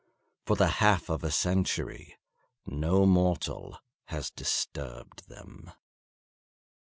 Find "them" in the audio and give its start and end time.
5.29-5.69